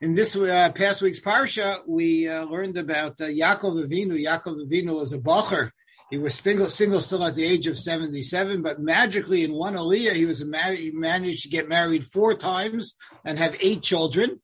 [0.00, 4.12] In this uh, past week's parsha, we uh, learned about uh, Yaakov Avinu.
[4.12, 5.72] Yaakov Avinu was a bacher.
[6.08, 10.12] He was single, single still at the age of 77, but magically in one aliyah,
[10.12, 14.40] he was married, he managed to get married four times and have eight children.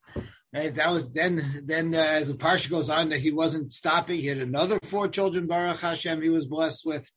[0.53, 4.21] That was then, then uh, as the parsha goes on, that he wasn't stopping.
[4.21, 7.09] He had another four children, Baruch Hashem, he was blessed with.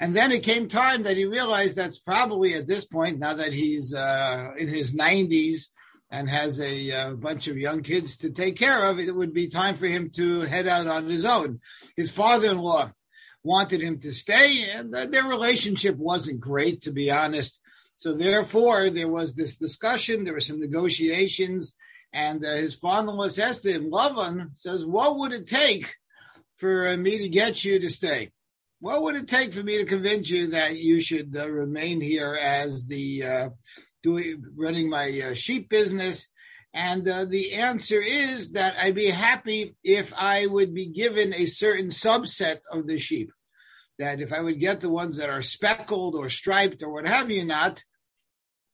[0.00, 3.52] And then it came time that he realized that's probably at this point, now that
[3.52, 5.66] he's uh, in his 90s,
[6.14, 9.34] and has a, a, uh, bunch of young kids to take care of, it would
[9.34, 11.60] be time for him to head out on his own.
[11.96, 12.92] His father-in-law
[13.42, 17.58] wanted him to stay, and uh, their relationship wasn't great, to be honest.
[17.96, 20.22] So therefore, there was this discussion.
[20.22, 21.74] There were some negotiations,
[22.12, 25.96] and uh, his father-in-law says to him, "Lavan says, what would it take
[26.54, 28.30] for uh, me to get you to stay?
[28.78, 32.38] What would it take for me to convince you that you should uh, remain here
[32.40, 33.50] as the
[34.04, 36.28] doing running my uh, sheep business?
[36.72, 41.46] And uh, the answer is that I'd be happy if I would be given a
[41.46, 43.32] certain subset of the sheep.
[43.98, 47.30] That if I would get the ones that are speckled or striped or what have
[47.30, 47.82] you not,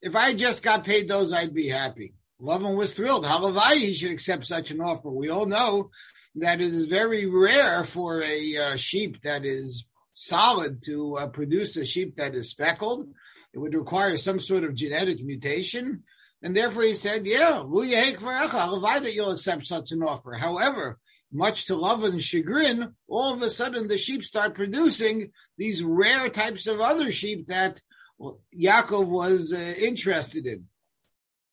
[0.03, 2.15] if I just got paid those, I'd be happy.
[2.41, 3.27] Lavan was thrilled.
[3.27, 5.11] Halavai, he should accept such an offer.
[5.11, 5.91] We all know
[6.37, 9.85] that it is very rare for a uh, sheep that is
[10.21, 13.09] solid to uh, produce a sheep that is speckled.
[13.55, 16.03] It would require some sort of genetic mutation.
[16.43, 20.35] And therefore he said, yeah, that you'll accept such an offer.
[20.35, 20.99] However,
[21.33, 26.67] much to Lavan's chagrin, all of a sudden the sheep start producing these rare types
[26.67, 27.81] of other sheep that
[28.21, 30.65] Yaakov was uh, interested in.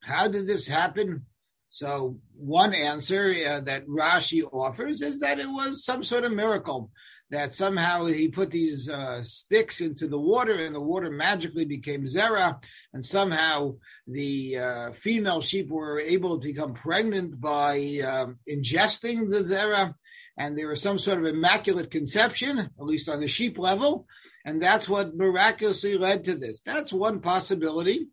[0.02, 1.26] How did this happen?
[1.70, 6.92] So one answer uh, that Rashi offers is that it was some sort of miracle
[7.30, 12.04] that somehow he put these uh, sticks into the water and the water magically became
[12.04, 13.74] zera, and somehow
[14.08, 19.94] the uh, female sheep were able to become pregnant by um, ingesting the zera,
[20.38, 24.08] and there was some sort of immaculate conception, at least on the sheep level,
[24.46, 26.62] and that's what miraculously led to this.
[26.62, 28.08] That's one possibility.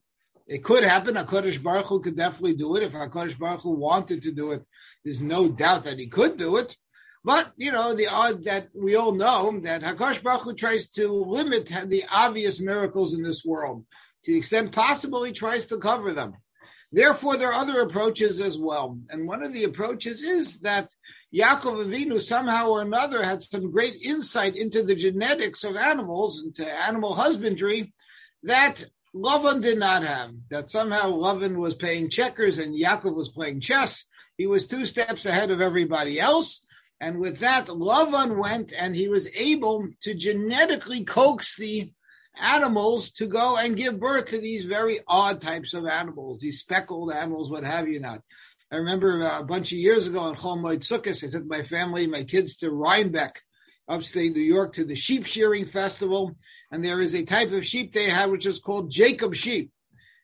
[0.47, 1.15] It could happen.
[1.15, 2.83] HaKadosh Baruch Hu could definitely do it.
[2.83, 4.63] If HaKadosh Baruch Hu wanted to do it,
[5.03, 6.77] there's no doubt that he could do it.
[7.25, 11.09] But you know the odd that we all know that Hakadosh Baruch Hu tries to
[11.09, 13.87] limit the obvious miracles in this world
[14.25, 15.25] to the extent possible.
[15.25, 16.35] He tries to cover them.
[16.93, 18.99] Therefore, there are other approaches as well.
[19.09, 20.91] And one of the approaches is that
[21.35, 26.71] Yaakov Avinu somehow or another had some great insight into the genetics of animals, into
[26.71, 27.93] animal husbandry,
[28.45, 30.33] that Lavan did not have.
[30.51, 34.05] That somehow Lavan was playing checkers and Yaakov was playing chess.
[34.37, 36.64] He was two steps ahead of everybody else.
[37.05, 41.93] And with that, Lavan went and he was able to genetically coax the
[42.35, 47.13] animals to go and give birth to these very odd types of animals, these speckled
[47.13, 48.23] animals, what have you not.
[48.73, 51.61] I remember uh, a bunch of years ago in Chol Moed Sukkot, I took my
[51.61, 53.43] family, my kids to Rhinebeck,
[53.87, 56.35] upstate New York, to the sheep shearing festival.
[56.73, 59.71] And there is a type of sheep they had, which is called Jacob sheep.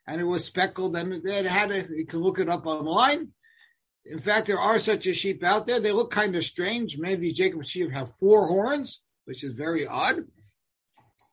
[0.06, 3.32] And it was speckled, and it had a, you can look it up online.
[4.06, 5.80] In fact, there are such a sheep out there.
[5.80, 6.98] They look kind of strange.
[6.98, 10.24] Many of these Jacob sheep have four horns, which is very odd.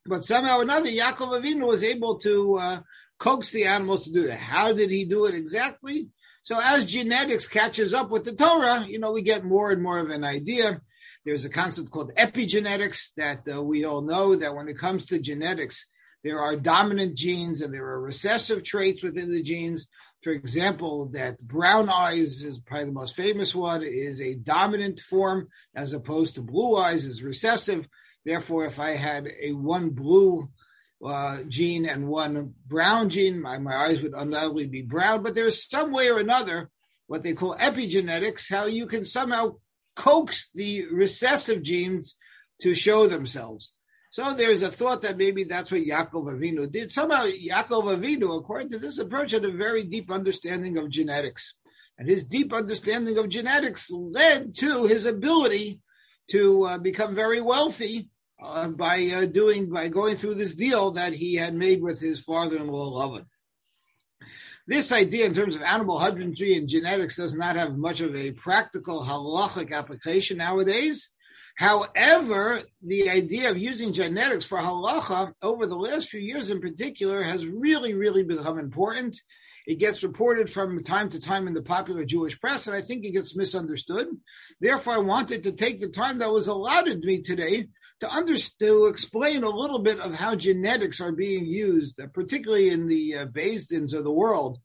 [0.06, 2.80] But somehow or another, Yaakov Avinu was able to uh,
[3.20, 4.38] coax the animals to do that.
[4.38, 6.10] How did he do it exactly?
[6.44, 10.00] So as genetics catches up with the Torah, you know, we get more and more
[10.00, 10.82] of an idea.
[11.26, 15.20] There's a concept called epigenetics that uh, we all know that when it comes to
[15.20, 15.86] genetics,
[16.24, 19.88] there are dominant genes and there are recessive traits within the genes
[20.22, 25.48] for example, that brown eyes is probably the most famous one, is a dominant form
[25.76, 27.88] as opposed to blue eyes is recessive.
[28.26, 30.50] Therefore, if I had a one blue
[31.06, 35.22] uh, gene and one brown gene, my, my eyes would undoubtedly be brown.
[35.22, 36.70] But there's some way or another,
[37.06, 39.58] what they call epigenetics, how you can somehow
[39.96, 42.18] coax the recessive genes
[42.62, 43.74] to show themselves.
[44.10, 46.94] So there's a thought that maybe that's what Yaakov Avinu did.
[46.94, 51.56] Somehow Yaakov Avinu, according to this approach, had a very deep understanding of genetics.
[51.98, 55.82] And his deep understanding of genetics led to his ability
[56.30, 58.10] to uh, become very wealthy
[58.42, 62.22] uh, by uh, doing by going through this deal that he had made with his
[62.22, 63.26] father-in-law Lavan.
[64.68, 68.32] This idea in terms of animal husbandry and genetics does not have much of a
[68.32, 71.10] practical halachic application nowadays.
[71.58, 77.24] However, the idea of using genetics for halacha over the last few years in particular
[77.24, 79.20] has really, really become important.
[79.66, 83.04] It gets reported from time to time in the popular Jewish press, and I think
[83.04, 84.08] it gets misunderstood.
[84.62, 87.68] Therefore, I wanted to take the time that was allotted me today
[88.02, 92.86] to, under, to explain a little bit of how genetics are being used, particularly in
[92.86, 94.60] the uh, Din of the world,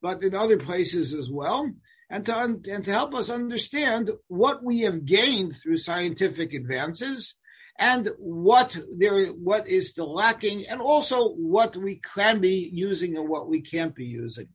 [0.00, 1.70] but in other places as well
[2.10, 7.34] and to, and to help us understand what we have gained through scientific advances
[7.78, 13.28] and what there what is still lacking and also what we can be using and
[13.28, 14.48] what we can't be using.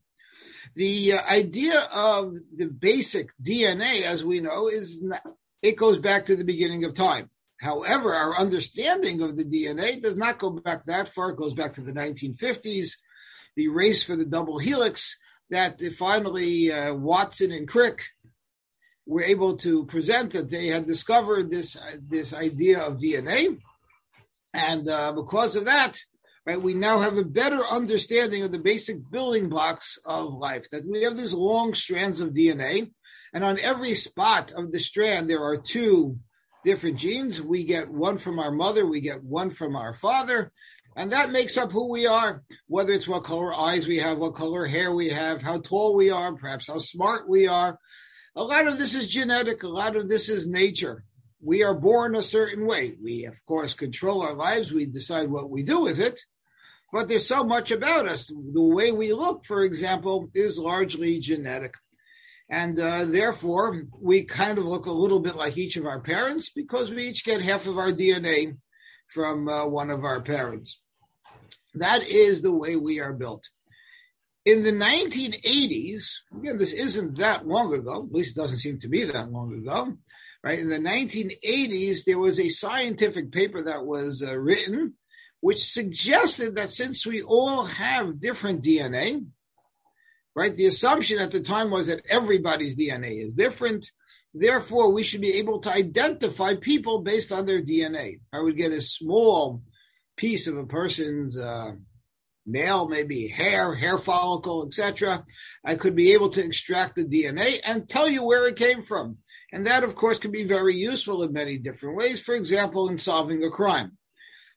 [0.75, 5.21] The uh, idea of the basic dna as we know is not,
[5.61, 7.29] it goes back to the beginning of time.
[7.61, 11.29] However our understanding of the dna does not go back that far.
[11.29, 12.95] It goes back to the 1950s
[13.55, 15.17] the race for the double helix
[15.53, 18.03] that finally uh, Watson and Crick
[19.05, 23.59] were able to present that they had discovered this uh, this idea of DNA,
[24.53, 25.99] and uh, because of that,
[26.45, 30.69] right, we now have a better understanding of the basic building blocks of life.
[30.71, 32.91] That we have these long strands of DNA,
[33.33, 36.17] and on every spot of the strand there are two
[36.63, 37.41] different genes.
[37.41, 40.51] We get one from our mother, we get one from our father,
[40.95, 44.35] and that makes up who we are, whether it's what color eyes we have, what
[44.35, 47.77] color hair we have, how tall we are, perhaps how smart we are.
[48.35, 51.03] A lot of this is genetic, a lot of this is nature.
[51.41, 52.95] We are born a certain way.
[53.01, 56.19] We, of course, control our lives, we decide what we do with it,
[56.91, 58.27] but there's so much about us.
[58.27, 61.73] The way we look, for example, is largely genetic.
[62.49, 66.51] And uh, therefore, we kind of look a little bit like each of our parents
[66.51, 68.57] because we each get half of our DNA
[69.13, 70.81] from uh, one of our parents.
[71.75, 73.49] That is the way we are built.
[74.45, 78.89] In the 1980s, again, this isn't that long ago, at least it doesn't seem to
[78.89, 79.93] be that long ago,
[80.43, 80.59] right?
[80.59, 84.95] In the 1980s, there was a scientific paper that was uh, written
[85.43, 89.25] which suggested that since we all have different DNA,
[90.33, 93.91] right, the assumption at the time was that everybody's DNA is different.
[94.33, 98.15] Therefore, we should be able to identify people based on their DNA.
[98.15, 99.61] If I would get a small
[100.17, 101.73] piece of a person's uh,
[102.45, 105.23] nail, maybe hair, hair follicle, etc.,
[105.63, 109.17] I could be able to extract the DNA and tell you where it came from.
[109.51, 112.19] And that, of course, can be very useful in many different ways.
[112.19, 113.97] For example, in solving a crime.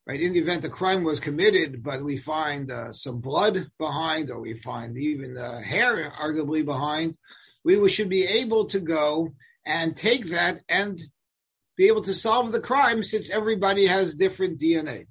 [0.06, 4.30] Right, in the event a crime was committed, but we find uh, some blood behind,
[4.30, 7.16] or we find even uh, hair arguably behind,
[7.64, 9.34] we should be able to go
[9.66, 11.00] and take that and
[11.76, 15.06] be able to solve the crime since everybody has different DNA.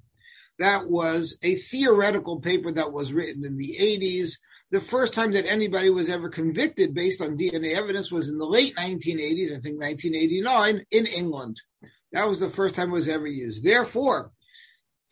[0.58, 4.32] That was a theoretical paper that was written in the 80s.
[4.70, 8.46] The first time that anybody was ever convicted based on DNA evidence was in the
[8.46, 11.60] late 1980s, I think 1989, in England.
[12.12, 13.62] That was the first time it was ever used.
[13.62, 14.32] Therefore,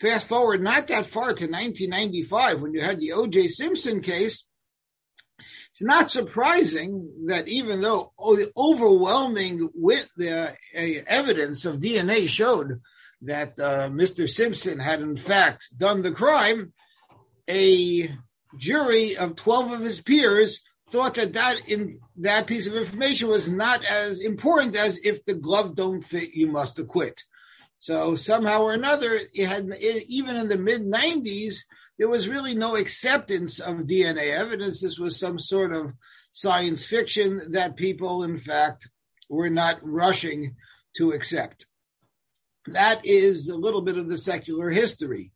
[0.01, 3.49] fast forward not that far to 1995 when you had the O.J.
[3.49, 4.45] Simpson case.
[5.75, 8.13] It's not surprising that even though
[8.57, 12.81] overwhelming with the uh, evidence of DNA showed
[13.23, 14.29] that uh, Mr.
[14.29, 16.73] Simpson had in fact done the crime,
[17.51, 18.09] a
[18.57, 20.61] jury of 12 of his peers
[20.91, 25.35] thought that that, in, that piece of information was not as important as if the
[25.35, 27.21] glove don't fit, you must acquit.
[27.81, 29.75] So somehow or another, it had
[30.09, 31.65] even in the mid 90s,
[31.99, 34.81] there was really no acceptance of DNA evidence.
[34.81, 35.93] This was some sort of
[36.33, 38.91] science fiction that people, in fact,
[39.29, 40.57] were not rushing
[40.97, 41.67] to accept.
[42.67, 45.33] That is a little bit of the secular history.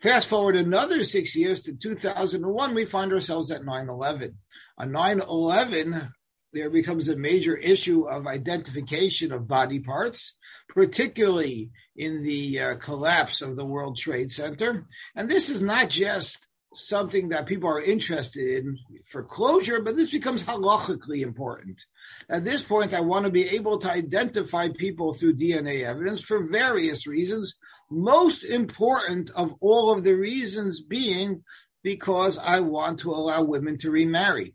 [0.00, 4.38] Fast forward another six years to 2001, we find ourselves at 9 11.
[4.78, 6.12] On 9 11,
[6.52, 10.36] there becomes a major issue of identification of body parts,
[10.68, 14.86] particularly in the uh, collapse of the World Trade Center.
[15.14, 20.10] And this is not just something that people are interested in for closure, but this
[20.10, 21.82] becomes halachically important.
[22.28, 26.46] At this point, I want to be able to identify people through DNA evidence for
[26.46, 27.54] various reasons.
[27.90, 31.42] Most important of all of the reasons being
[31.82, 34.54] because I want to allow women to remarry.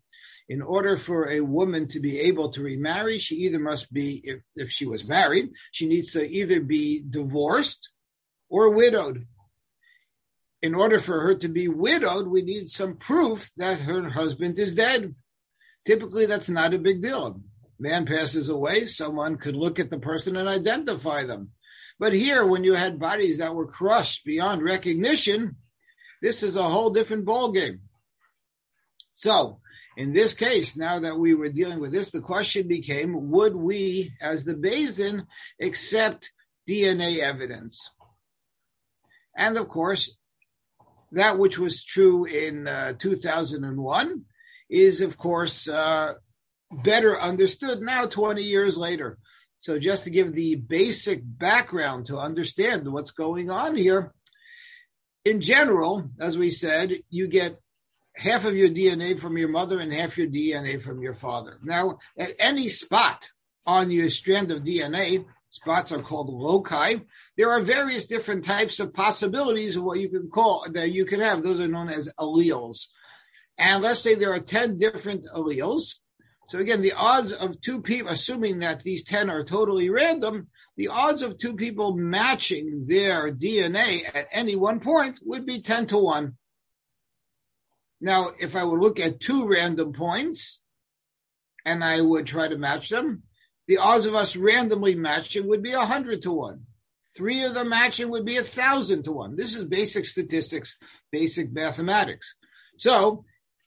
[0.50, 4.42] In order for a woman to be able to remarry, she either must be, if,
[4.56, 7.90] if she was married, she needs to either be divorced
[8.50, 9.26] or widowed
[10.64, 14.74] in order for her to be widowed, we need some proof that her husband is
[14.74, 15.14] dead.
[15.86, 17.42] Typically, that's not a big deal.
[17.78, 21.50] Man passes away, someone could look at the person and identify them.
[22.00, 25.58] But here, when you had bodies that were crushed beyond recognition,
[26.22, 27.80] this is a whole different ballgame.
[29.16, 29.60] So,
[29.96, 34.12] in this case, now that we were dealing with this, the question became would we,
[34.22, 35.26] as the Din,
[35.62, 36.32] accept
[36.68, 37.92] DNA evidence?
[39.36, 40.16] And of course,
[41.12, 44.26] that which was true in uh, 2001
[44.70, 46.14] is, of course, uh,
[46.72, 49.18] better understood now 20 years later.
[49.58, 54.12] So, just to give the basic background to understand what's going on here,
[55.24, 57.62] in general, as we said, you get
[58.16, 61.60] half of your DNA from your mother and half your DNA from your father.
[61.64, 63.30] Now, at any spot
[63.66, 66.96] on your strand of DNA, spots are called loci.
[67.38, 71.20] There are various different types of possibilities of what you can call that you can
[71.22, 71.44] have.
[71.44, 72.88] Those are known as alleles.
[73.58, 75.96] And let's say there are 10 different alleles.
[76.48, 80.90] So again, the odds of two people, assuming that these 10 are totally random, the
[80.90, 85.98] odds of two people matching their DNA at any one point would be 10 to
[85.98, 86.36] 1.
[88.04, 90.62] Now, if I would look at two random points
[91.64, 93.24] and I would try to match them,
[93.66, 96.66] the odds of us randomly matching would be 100 to 1.
[97.16, 99.38] Three of them matching would be 1,000 to 1.
[99.38, 100.76] This is basic statistics,
[101.14, 102.36] basic mathematics.
[102.78, 103.24] So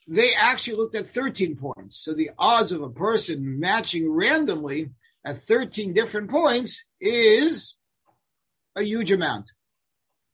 [0.07, 1.97] they actually looked at 13 points.
[1.97, 4.91] So the odds of a person matching randomly
[5.25, 7.75] at 13 different points is
[8.77, 9.53] a huge amount.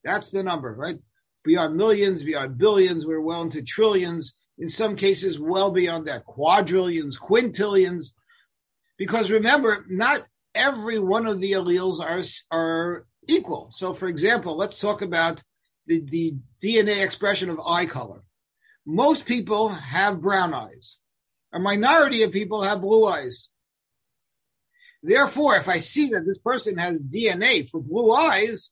[0.03, 0.99] That's the number, right?
[1.45, 4.37] Beyond millions, beyond billions, we're well into trillions.
[4.59, 8.13] In some cases, well beyond that, quadrillions, quintillions.
[8.97, 12.23] Because remember, not every one of the alleles are,
[12.57, 13.71] are equal.
[13.73, 15.43] So, for example, let's talk about
[15.87, 18.23] the, the DNA expression of eye color.
[18.87, 20.99] Most people have brown eyes.
[21.53, 23.49] A minority of people have blue eyes.
[25.03, 28.71] Therefore, if I see that this person has DNA for blue eyes,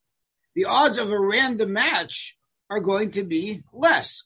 [0.55, 2.37] the odds of a random match
[2.71, 4.25] are going to be less.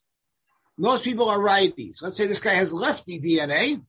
[0.76, 2.02] Most people are righties.
[2.02, 3.82] Let's say this guy has lefty DNA.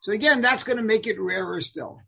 [0.00, 2.00] So again, that's going to make it rarer still.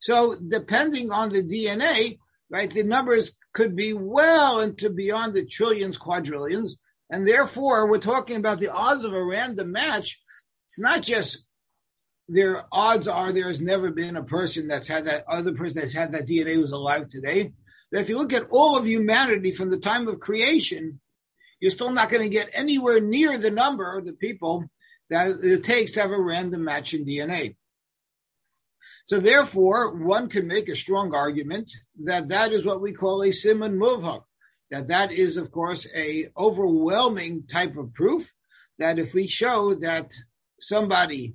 [0.00, 2.18] So depending on the DNA,
[2.50, 6.78] right, the numbers could be well into beyond the trillions, quadrillions.
[7.10, 10.20] And therefore, we're talking about the odds of a random match.
[10.66, 11.44] It's not just
[12.28, 15.94] their odds are there has never been a person that's had that other person that's
[15.94, 17.52] had that DNA who's alive today.
[17.90, 21.00] But if you look at all of humanity from the time of creation,
[21.60, 24.64] you're still not going to get anywhere near the number of the people
[25.10, 27.56] that it takes to have a random match in DNA.
[29.06, 31.70] So therefore, one can make a strong argument
[32.04, 34.22] that that is what we call a siman muvhak,
[34.70, 38.30] that that is, of course, a overwhelming type of proof
[38.78, 40.12] that if we show that
[40.60, 41.34] somebody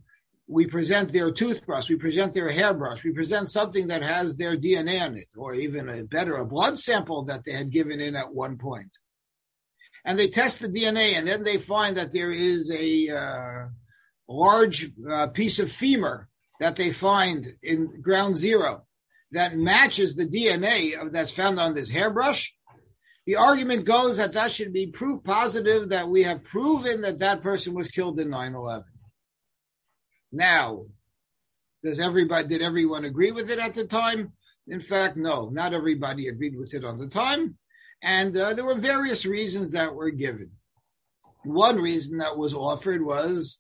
[0.54, 5.02] we present their toothbrush, we present their hairbrush, we present something that has their DNA
[5.02, 8.32] on it, or even a better, a blood sample that they had given in at
[8.32, 8.98] one point.
[10.06, 13.68] And they test the DNA, and then they find that there is a uh,
[14.28, 16.30] large uh, piece of femur
[16.60, 18.86] that they find in ground zero
[19.32, 22.54] that matches the DNA of, that's found on this hairbrush.
[23.26, 27.42] The argument goes that that should be proof positive that we have proven that that
[27.42, 28.84] person was killed in 9 11.
[30.34, 30.88] Now,
[31.84, 34.34] does everybody did everyone agree with it at the time?
[34.68, 37.56] In fact, no, not everybody agreed with it on the time,
[38.02, 40.50] and uh, there were various reasons that were given.
[41.44, 43.60] One reason that was offered was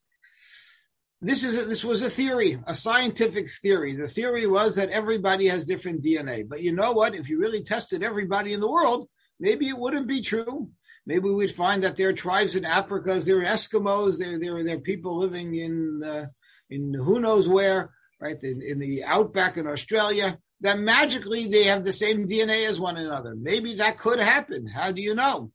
[1.21, 3.93] this is a, this was a theory, a scientific theory.
[3.93, 7.13] The theory was that everybody has different DNA, but you know what?
[7.13, 10.69] If you really tested everybody in the world, maybe it wouldn't be true.
[11.05, 14.79] Maybe we'd find that there are tribes in Africa, there are Eskimos, there there are
[14.79, 16.25] people living in uh,
[16.73, 21.83] in who knows where, right, in, in the outback in Australia, that magically they have
[21.83, 23.35] the same DNA as one another.
[23.35, 24.65] Maybe that could happen.
[24.65, 25.51] How do you know?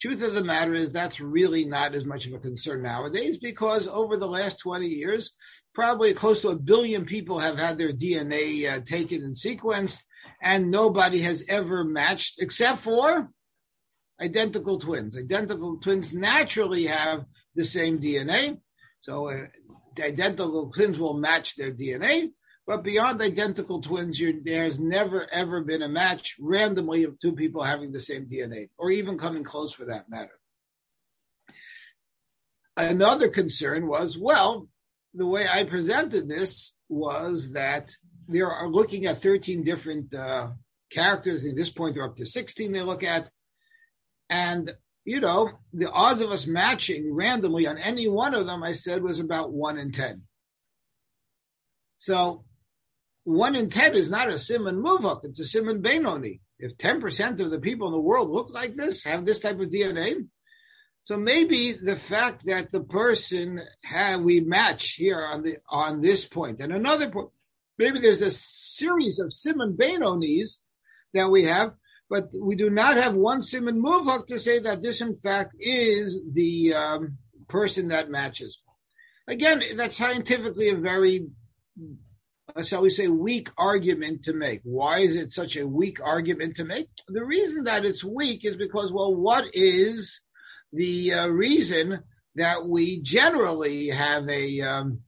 [0.00, 3.86] Truth of the matter is that's really not as much of a concern nowadays because
[3.86, 5.30] over the last 20 years,
[5.74, 10.02] probably close to a billion people have had their DNA uh, taken and sequenced,
[10.42, 13.30] and nobody has ever matched except for
[14.20, 15.16] identical twins.
[15.16, 18.58] Identical twins naturally have the same DNA.
[19.00, 19.46] So uh,
[20.00, 22.32] identical twins will match their DNA,
[22.66, 27.92] but beyond identical twins, there's never ever been a match randomly of two people having
[27.92, 30.38] the same DNA, or even coming close for that matter.
[32.76, 34.68] Another concern was, well,
[35.14, 37.92] the way I presented this was that
[38.28, 40.50] they are looking at 13 different uh,
[40.90, 41.44] characters.
[41.44, 43.28] At this point, they're up to 16 they look at.
[44.30, 44.70] And
[45.04, 49.02] you know, the odds of us matching randomly on any one of them, I said,
[49.02, 50.22] was about one in 10.
[51.96, 52.44] So
[53.24, 56.40] one in 10 is not a Siman Muvhak, it's a Siman Benoni.
[56.58, 59.68] If 10% of the people in the world look like this, have this type of
[59.68, 60.26] DNA,
[61.04, 66.26] so maybe the fact that the person have we match here on the on this
[66.26, 67.30] point and another point,
[67.76, 70.58] maybe there's a series of Siman Benonis
[71.12, 71.72] that we have
[72.12, 76.20] but we do not have one siman muvhak to say that this, in fact, is
[76.30, 77.16] the um,
[77.48, 78.58] person that matches.
[79.26, 81.28] Again, that's scientifically a very,
[82.62, 84.60] shall we say, weak argument to make.
[84.62, 86.88] Why is it such a weak argument to make?
[87.08, 90.20] The reason that it's weak is because, well, what is
[90.70, 92.02] the uh, reason
[92.34, 95.00] that we generally have a um,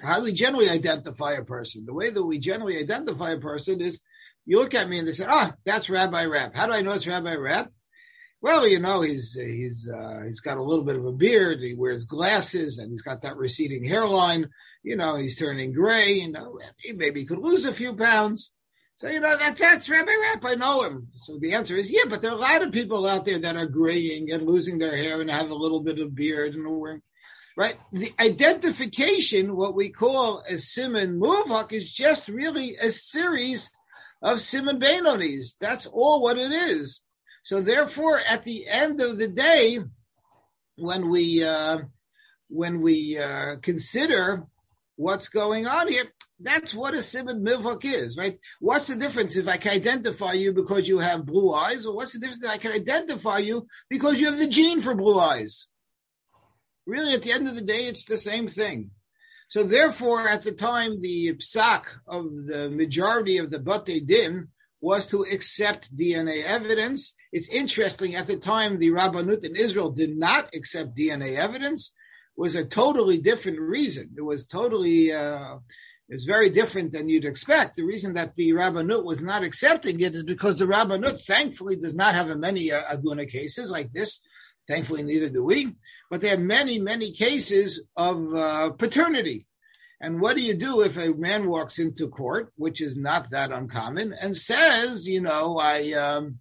[0.00, 1.86] how do we generally identify a person?
[1.86, 4.00] The way that we generally identify a person is
[4.50, 6.90] you look at me and they say, "Ah, that's Rabbi Rab." How do I know
[6.90, 7.68] it's Rabbi Rab?
[8.40, 11.60] Well, you know, he's he's uh, he's got a little bit of a beard.
[11.60, 14.48] He wears glasses, and he's got that receding hairline.
[14.82, 16.14] You know, he's turning gray.
[16.14, 18.50] You know, he maybe could lose a few pounds.
[18.96, 20.44] So you know that that's Rabbi Rab.
[20.44, 21.06] I know him.
[21.14, 23.54] So the answer is yeah, but there are a lot of people out there that
[23.54, 27.02] are graying and losing their hair and have a little bit of beard and wearing
[27.56, 27.76] right?
[27.92, 33.70] The identification, what we call a siman muvhak, is just really a series
[34.22, 35.56] of siman benonis.
[35.58, 37.00] That's all what it is.
[37.42, 39.80] So therefore, at the end of the day,
[40.76, 41.78] when we uh,
[42.48, 44.44] when we uh, consider
[44.96, 46.04] what's going on here,
[46.38, 48.38] that's what a siman muvhak is, right?
[48.60, 52.12] What's the difference if I can identify you because you have blue eyes, or what's
[52.12, 55.68] the difference if I can identify you because you have the gene for blue eyes?
[56.86, 58.90] Really, at the end of the day, it's the same thing.
[59.50, 64.46] So therefore, at the time, the psak of the majority of the Bate Din
[64.80, 67.14] was to accept DNA evidence.
[67.32, 71.92] It's interesting, at the time, the Rabbanut in Israel did not accept DNA evidence,
[72.36, 74.10] was a totally different reason.
[74.16, 75.56] It was totally, uh,
[76.08, 77.74] it was very different than you'd expect.
[77.74, 81.96] The reason that the Rabbanut was not accepting it is because the Rabbanut, thankfully, does
[81.96, 84.20] not have many uh, Aguna cases like this.
[84.70, 85.74] Thankfully, neither do we
[86.10, 89.46] but there are many, many cases of uh, paternity.
[90.00, 93.52] And what do you do if a man walks into court, which is not that
[93.52, 96.40] uncommon, and says, you know, I, um,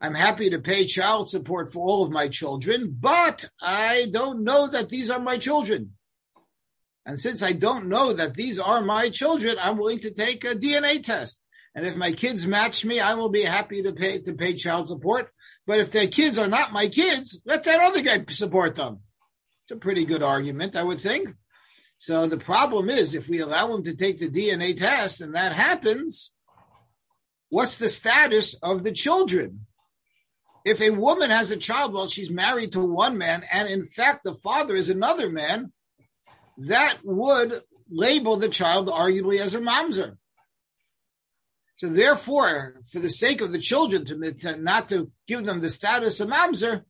[0.00, 4.68] I'm happy to pay child support for all of my children, but I don't know
[4.68, 5.92] that these are my children.
[7.04, 10.54] And since I don't know that these are my children, I'm willing to take a
[10.54, 11.41] DNA test.
[11.74, 14.88] And if my kids match me, I will be happy to pay to pay child
[14.88, 15.30] support.
[15.66, 19.00] But if their kids are not my kids, let that other guy support them.
[19.64, 21.34] It's a pretty good argument, I would think.
[21.96, 25.52] So the problem is if we allow him to take the DNA test and that
[25.52, 26.32] happens,
[27.48, 29.66] what's the status of the children?
[30.64, 34.24] If a woman has a child while she's married to one man, and in fact
[34.24, 35.72] the father is another man,
[36.58, 40.16] that would label the child arguably as a mamzer.
[41.82, 45.68] So therefore, for the sake of the children, to, to not to give them the
[45.68, 46.82] status of mamzer,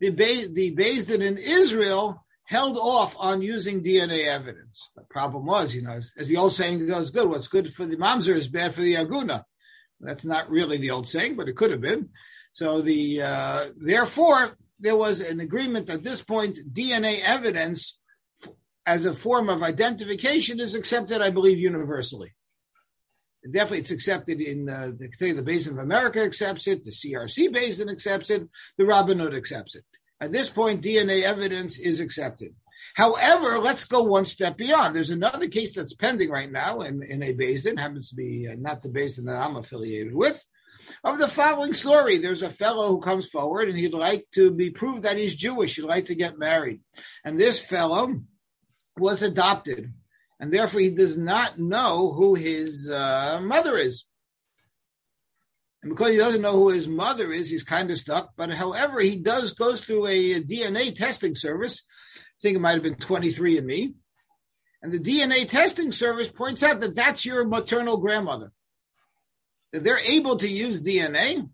[0.00, 4.90] the the Beis Din in Israel held off on using DNA evidence.
[4.96, 7.28] The problem was, you know, as, as, the old saying goes, good.
[7.28, 9.42] What's good for the mamzer is bad for the aguna.
[10.00, 12.08] That's not really the old saying, but it could have been.
[12.54, 16.72] So the uh, therefore there was an agreement at this point.
[16.72, 17.98] DNA evidence
[18.86, 22.32] as a form of identification is accepted, I believe, universally
[23.50, 27.78] definitely it's accepted in the the Beis Din of America accepts it, the CRC Beis
[27.78, 29.84] Din accepts it, the Rabbanut accepts it.
[30.20, 32.54] At this point, DNA evidence is accepted.
[32.94, 34.94] However, let's go one step beyond.
[34.94, 38.48] There's another case that's pending right now in, in a Beis Din, happens to be
[38.48, 40.44] uh, not the Beis Din that I'm affiliated with,
[41.04, 42.18] of the following story.
[42.18, 45.76] There's a fellow who comes forward and he'd like to be proved that he's Jewish.
[45.76, 46.80] He'd like to get married.
[47.24, 48.22] And this fellow
[48.96, 49.92] was adopted
[50.40, 54.04] and therefore he does not know who his uh, mother is.
[55.82, 58.30] And because he doesn't know who his mother is, he's kind of stuck.
[58.36, 61.82] But however, he does goes through a, a DNA testing service.
[62.16, 63.94] I think it might have been 23andMe.
[64.82, 68.52] And the DNA testing service points out that that's your maternal grandmother.
[69.72, 71.48] That they're able to use DNA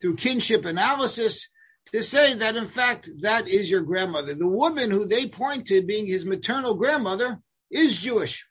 [0.00, 1.48] through kinship analysis
[1.92, 4.34] to say that, in fact, that is your grandmother.
[4.34, 8.46] The woman who they point to being his maternal grandmother is Jewish.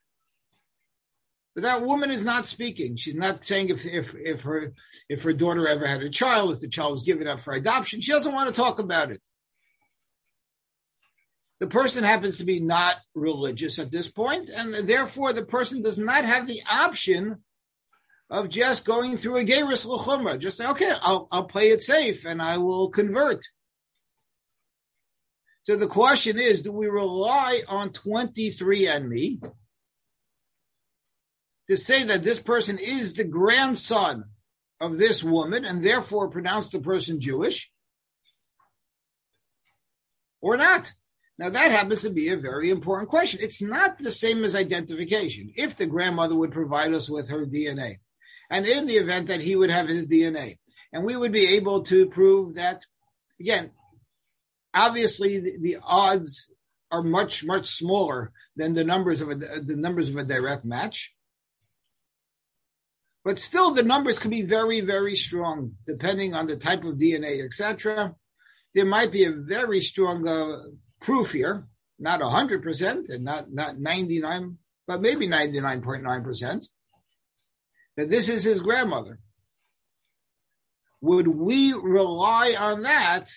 [1.54, 2.98] But that woman is not speaking.
[2.98, 4.74] She's not saying if, if, if her
[5.08, 8.02] if her daughter ever had a child, if the child was given up for adoption.
[8.02, 9.26] She doesn't want to talk about it.
[11.62, 15.98] The person happens to be not religious at this point, and therefore the person does
[15.98, 17.42] not have the option
[18.30, 20.38] of just going through a gerus l'chumra.
[20.38, 23.46] Just say, okay, I'll, I'll play it safe and I will convert.
[25.66, 29.52] So the question is, do we rely on 23andMe
[31.68, 34.26] to say that this person is the grandson
[34.80, 37.72] of this woman and therefore pronounce the person Jewish?
[40.40, 40.94] Or not?
[41.40, 43.40] Now that happens to be a very important question.
[43.42, 45.52] It's not the same as identification.
[45.56, 47.98] If the grandmother would provide us with her DNA,
[48.52, 50.60] and in the event that he would have his DNA,
[50.94, 52.84] and we would be able to prove that,
[53.40, 53.72] again,
[54.76, 56.50] obviously the, the, odds
[56.92, 61.14] are much much smaller than the numbers of a, the numbers of a direct match
[63.24, 67.44] but still the numbers can be very very strong depending on the type of dna
[67.44, 68.14] etc
[68.76, 70.60] there might be a very strong uh,
[71.00, 71.66] proof here,
[71.98, 76.68] not 100% and not, not 99, but maybe 99.9%,
[77.96, 79.20] that this is his grandmother.
[81.02, 83.32] Would we rely on that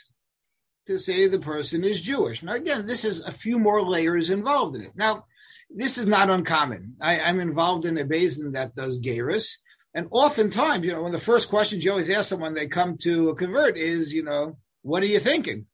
[0.89, 2.43] to say the person is Jewish?
[2.43, 4.93] Now, again, this is a few more layers involved in it.
[4.97, 5.27] Now,
[5.71, 6.97] this is not uncommon.
[7.01, 9.57] I, am involved in a beis din that does Gairis.
[9.95, 12.97] And oftentimes, you know, one of the first questions you always ask someone they come
[13.03, 15.67] to convert is, you know, what are you thinking?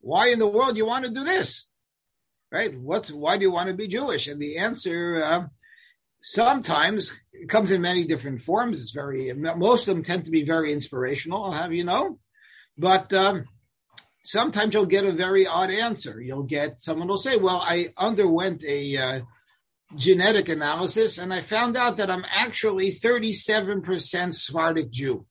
[0.00, 1.66] Why in the world you want to do this?
[2.52, 2.78] Right?
[2.78, 4.28] What's why do you want to be Jewish?
[4.28, 5.46] And the answer uh,
[6.20, 8.80] sometimes comes in many different forms.
[8.80, 11.44] It's very most of them tend to be very inspirational.
[11.44, 12.20] I'll have you know,
[12.78, 13.46] but um,
[14.26, 16.20] sometimes you'll get a very odd answer.
[16.20, 19.20] You'll get someone will say, "Well, I underwent a uh,
[19.94, 25.26] genetic analysis and I found out that I'm actually 37% Sephardic Jew."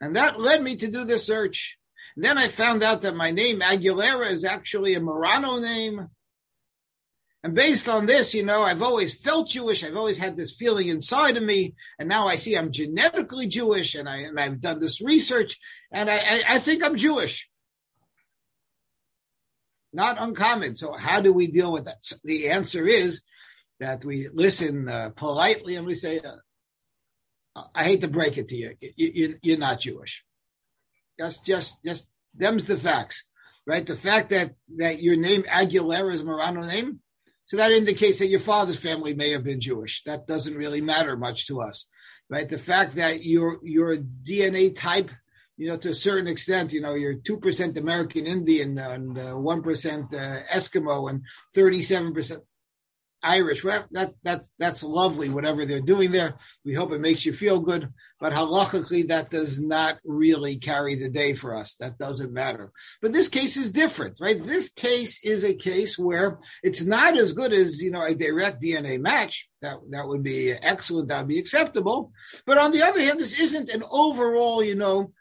[0.00, 1.78] And that led me to do the search.
[2.16, 6.08] And then I found out that my name Aguilera is actually a Marrano name.
[7.44, 9.82] And based on this, you know, I've always felt Jewish.
[9.82, 11.74] I've always had this feeling inside of me.
[11.98, 15.58] And now I see I'm genetically Jewish and, I, and I've done this research
[15.92, 17.48] and I, I, I think I'm Jewish.
[19.92, 20.76] Not uncommon.
[20.76, 22.04] So how do we deal with that?
[22.04, 23.22] So the answer is
[23.80, 26.36] that we listen uh, politely and we say, uh,
[27.74, 28.74] I hate to break it to you.
[28.96, 30.24] you, you are not Jewish.
[31.18, 33.26] That's just, just, them's the facts,
[33.66, 33.84] right?
[33.84, 37.00] The fact that, that your name Aguilera is a Marrano name,
[37.44, 40.02] so that indicates that your father's family may have been Jewish.
[40.04, 41.86] That doesn't really matter much to us,
[42.30, 42.48] right?
[42.48, 45.10] The fact that your your DNA type,
[45.56, 49.34] you know, to a certain extent, you know, you're two percent American Indian and uh,
[49.34, 49.60] one
[50.14, 51.22] uh, Eskimo and
[51.54, 52.42] thirty seven percent
[53.22, 53.62] Irish.
[53.62, 55.28] Well, that that that's lovely.
[55.28, 57.88] Whatever they're doing there, we hope it makes you feel good.
[58.20, 61.74] But halachically, that does not really carry the day for us.
[61.74, 62.72] That doesn't matter.
[63.00, 64.40] But this case is different, right?
[64.40, 68.62] This case is a case where it's not as good as you know a direct
[68.62, 69.48] DNA match.
[69.60, 71.08] That that would be excellent.
[71.08, 72.12] That would be acceptable.
[72.46, 75.12] But on the other hand, this isn't an overall, you know.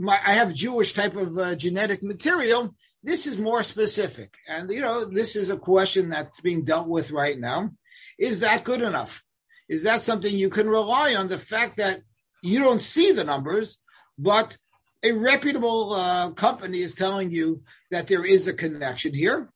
[0.00, 2.72] My, I have Jewish type of uh, genetic material
[3.08, 4.34] this is more specific.
[4.46, 7.70] And, you know, this is a question that's being dealt with right now.
[8.18, 9.22] Is that good enough?
[9.68, 11.28] Is that something you can rely on?
[11.28, 12.00] The fact that
[12.42, 13.78] you don't see the numbers,
[14.18, 14.58] but
[15.02, 19.48] a reputable uh, company is telling you that there is a connection here.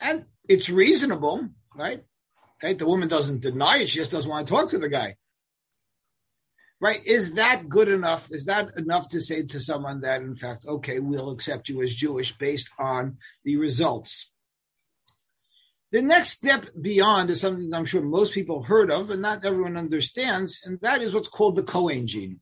[0.00, 2.04] And it's reasonable, right?
[2.62, 3.88] Okay, the woman doesn't deny it.
[3.88, 5.16] She just doesn't want to talk to the guy
[6.84, 7.00] right?
[7.06, 8.28] Is that good enough?
[8.30, 11.94] Is that enough to say to someone that, in fact, okay, we'll accept you as
[11.94, 14.30] Jewish based on the results?
[15.92, 19.78] The next step beyond is something I'm sure most people heard of and not everyone
[19.78, 22.40] understands, and that is what's called the Cohen gene.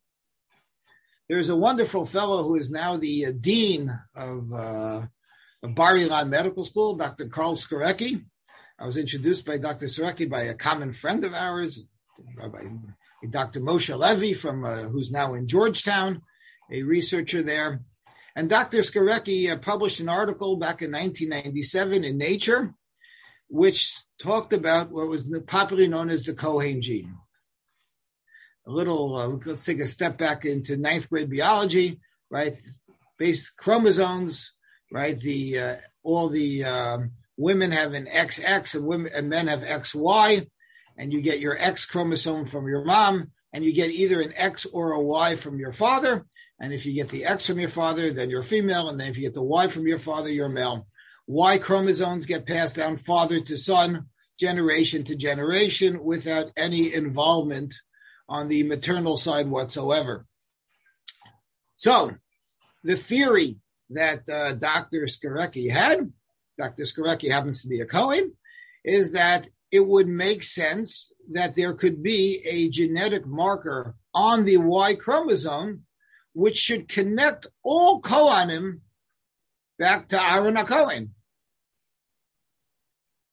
[1.29, 5.03] There's a wonderful fellow who is now the uh, dean of, uh,
[5.63, 7.27] of Bar Ilan Medical School, Dr.
[7.29, 8.25] Karl Skorecki.
[8.77, 9.87] I was introduced by Dr.
[9.87, 11.87] Skorecki by a common friend of ours,
[12.37, 12.65] Rabbi
[13.31, 13.61] Dr.
[13.61, 16.23] Moshe Levy from uh, who's now in Georgetown,
[16.71, 17.81] a researcher there.
[18.35, 18.79] And Dr.
[18.79, 22.75] Skorecki uh, published an article back in 1997 in Nature,
[23.49, 27.15] which talked about what was popularly known as the Cohen gene.
[28.67, 32.57] A little, uh, let's take a step back into ninth grade biology, right?
[33.19, 34.53] Based chromosomes,
[34.91, 35.19] right?
[35.19, 40.47] The uh, all the um, women have an XX and women and men have XY
[41.03, 44.67] and you get your X chromosome from your mom, and you get either an X
[44.67, 46.25] or a Y from your father.
[46.61, 48.89] And if you get the X from your father, then you're female.
[48.89, 50.87] And then if you get the Y from your father, you're male.
[51.27, 54.07] Y chromosomes get passed down father to son,
[54.39, 57.75] generation to generation, without any involvement
[58.29, 60.25] on the maternal side whatsoever.
[61.75, 62.13] So,
[62.85, 63.57] the theory
[63.91, 65.07] that uh, Dr.
[65.07, 66.13] Skorecki had,
[66.57, 66.85] Dr.
[66.85, 68.35] Skorecki happens to be a Cohen,
[68.85, 74.59] is that it would make sense that there could be a genetic marker on the
[74.59, 75.85] Y chromosome,
[76.35, 78.81] which should connect all Kohanim
[79.79, 81.15] back to Aaron Cohen.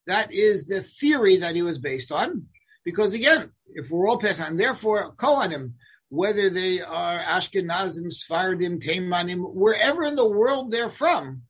[0.06, 2.46] That is the theory that he was based on.
[2.84, 5.74] Because again, if we're all passing on, therefore Kohanim,
[6.08, 11.42] whether they are Ashkenazim, Sfardim, Taimanim, wherever in the world they're from,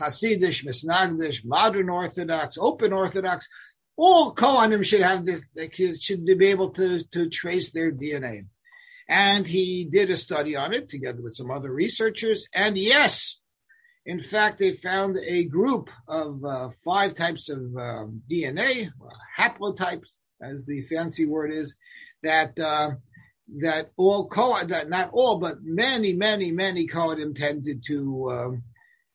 [0.00, 3.48] Hasidish, Misnagdish, modern Orthodox, open Orthodox,
[3.96, 8.46] all Kohanim should have this, they should be able to, to trace their DNA.
[9.08, 12.46] And he did a study on it together with some other researchers.
[12.52, 13.38] And yes,
[14.04, 18.90] in fact, they found a group of uh, five types of um, DNA,
[19.38, 21.76] haplotypes, as the fancy word is,
[22.22, 22.92] that uh,
[23.58, 28.62] that all Kohen, that not all, but many, many, many Kohanim tended to um,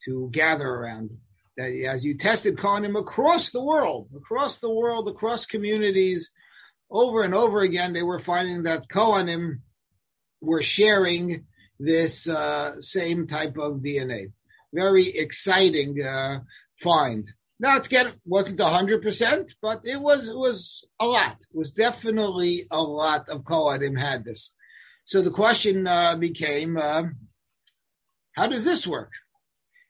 [0.06, 1.12] to gather around.
[1.58, 6.32] As you tested Kohanim across the world, across the world, across communities,
[6.90, 9.60] over and over again, they were finding that Kohanim
[10.42, 11.46] were sharing
[11.80, 14.32] this uh, same type of DNA.
[14.74, 16.40] Very exciting uh,
[16.76, 17.26] find.
[17.60, 21.38] Now get wasn't hundred percent, but it was it was a lot.
[21.42, 24.54] It was definitely a lot of Kohanim had this.
[25.06, 27.04] So the question uh, became, uh,
[28.34, 29.12] how does this work?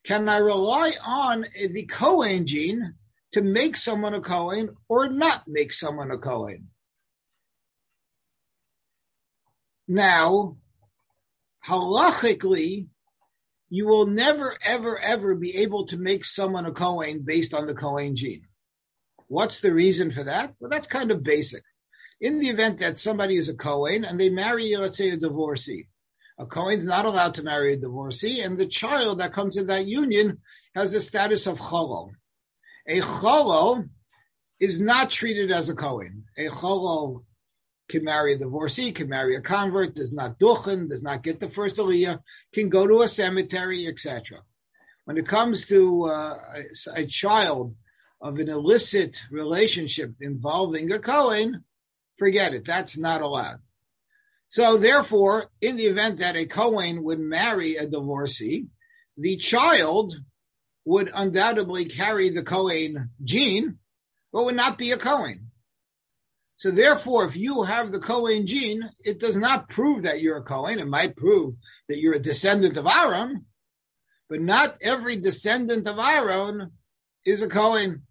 [0.03, 2.95] Can I rely on the Kohen gene
[3.33, 6.69] to make someone a Kohen or not make someone a Kohen?
[9.87, 10.57] Now,
[11.67, 12.87] halachically,
[13.69, 17.75] you will never, ever, ever be able to make someone a Kohen based on the
[17.75, 18.47] Kohen gene.
[19.27, 20.55] What's the reason for that?
[20.59, 21.63] Well, that's kind of basic.
[22.19, 25.87] In the event that somebody is a Kohen and they marry, let's say, a divorcee,
[26.41, 29.85] a Kohen's not allowed to marry a divorcee, and the child that comes in that
[29.85, 30.39] union
[30.73, 32.09] has the status of Cholol.
[32.87, 33.87] A Cholol
[34.59, 36.25] is not treated as a Kohen.
[36.39, 37.25] A Cholol
[37.89, 41.47] can marry a divorcee, can marry a convert, does not duchen, does not get the
[41.47, 42.19] first aliyah,
[42.53, 44.39] can go to a cemetery, etc.
[45.05, 47.75] When it comes to uh, a, a, child
[48.19, 51.65] of an illicit relationship involving a Kohen,
[52.17, 52.65] forget it.
[52.65, 53.59] That's not allowed.
[54.51, 58.67] So therefore, in the event that a Cohen would marry a divorcee,
[59.15, 60.13] the child
[60.83, 63.77] would undoubtedly carry the Cohen gene,
[64.33, 65.51] but would not be a Cohen.
[66.57, 70.43] So therefore, if you have the Cohen gene, it does not prove that you're a
[70.43, 70.79] Cohen.
[70.79, 71.53] It might prove
[71.87, 73.45] that you're a descendant of Aaron,
[74.27, 76.73] but not every descendant of Aaron
[77.23, 78.05] is a Kohen.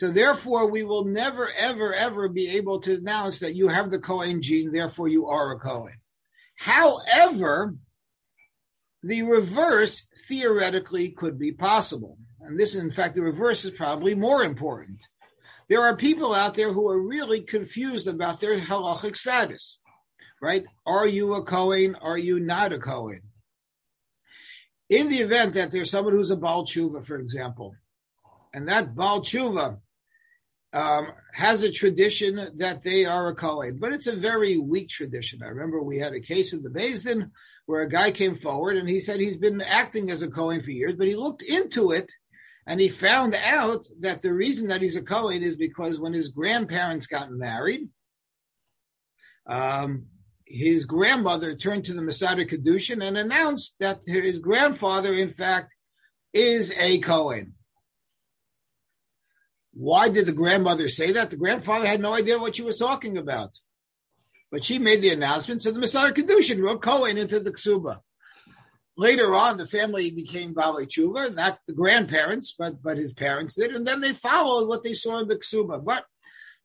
[0.00, 3.98] So therefore, we will never, ever, ever be able to announce that you have the
[3.98, 5.92] Cohen gene, therefore you are a Cohen.
[6.56, 7.74] However,
[9.02, 12.16] the reverse theoretically could be possible.
[12.40, 15.06] And this, in fact, the reverse is probably more important
[15.68, 19.78] there are people out there who are really confused about their halachic status,
[20.40, 20.64] right?
[20.86, 21.94] Are you a Kohen?
[21.96, 23.20] Are you not a Kohen?
[24.88, 27.74] In the event that there's someone who's a Baal Tshuva, for example,
[28.54, 29.78] and that Baal Tshuva
[30.72, 35.42] um, has a tradition that they are a Kohen, but it's a very weak tradition.
[35.42, 37.30] I remember we had a case in the Din
[37.66, 40.70] where a guy came forward and he said he's been acting as a Kohen for
[40.70, 42.10] years, but he looked into it
[42.66, 46.28] and he found out that the reason that he's a Kohen is because when his
[46.28, 47.88] grandparents got married,
[49.48, 50.06] um,
[50.46, 55.74] his grandmother turned to the Mesader Kiddushin and announced that his grandfather, in fact,
[56.32, 57.54] is a Kohen.
[59.80, 61.30] Why did the grandmother say that?
[61.30, 63.58] The grandfather had no idea what she was talking about.
[64.52, 68.00] But she made the announcement, so the Mesader Kiddushin wrote Cohen into the Ksuba.
[68.98, 73.74] Later on, the family became Bali Tshuva, not the grandparents, but but his parents did,
[73.74, 75.82] and then they followed what they saw in the Ksuba.
[75.82, 76.04] But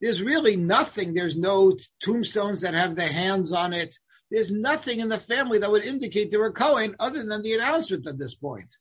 [0.02, 1.14] there's really nothing.
[1.14, 3.96] There's no tombstones that have their hands on it.
[4.30, 8.08] There's nothing in the family that would indicate they were Cohen other than the announcement
[8.08, 8.76] at this point.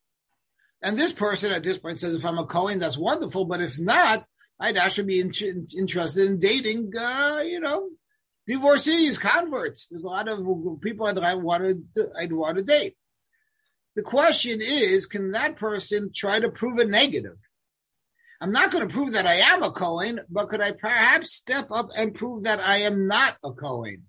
[0.84, 3.46] And this person at this point says, if I'm a Cohen, that's wonderful.
[3.46, 4.22] But if not,
[4.60, 7.88] I'd actually be in- interested in dating, uh, you know,
[8.46, 9.88] divorcees, converts.
[9.88, 10.46] There's a lot of
[10.82, 12.96] people I'd, I want to, I'd want to date.
[13.96, 17.38] The question is, can that person try to prove a negative?
[18.42, 21.68] I'm not going to prove that I am a Cohen, but could I perhaps step
[21.70, 24.02] up and prove that I am not a Cohen?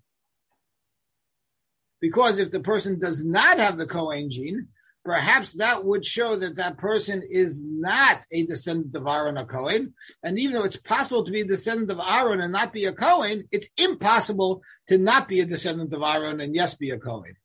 [2.02, 4.68] Because if the person does not have the Cohen gene,
[5.06, 9.94] perhaps that would show that that person is not a descendant of Aaron, a Cohen.
[10.24, 12.92] And even though it's possible to be a descendant of Aaron and not be a
[12.92, 17.36] Cohen, it's impossible to not be a descendant of Aaron and yes, be a Cohen.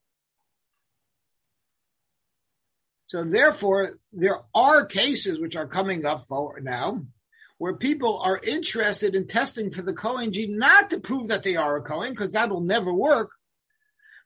[3.05, 7.05] So therefore, there are cases which are coming up forward now
[7.59, 11.55] where people are interested in testing for the Cohen gene, not to prove that they
[11.55, 13.29] are a Cohen, because that will never work,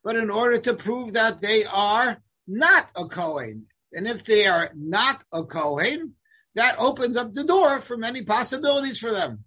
[0.06, 3.68] but in order to prove that they are not a Kohen.
[3.92, 6.14] And if they are not a Kohen,
[6.56, 9.44] that opens up the door for many possibilities for them.